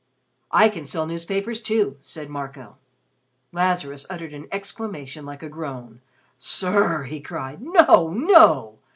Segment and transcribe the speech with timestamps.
[0.51, 2.77] "I can sell newspapers, too," said Marco.
[3.51, 6.01] Lazarus uttered an exclamation like a groan.
[6.39, 8.79] "Sir," he cried, "no, no!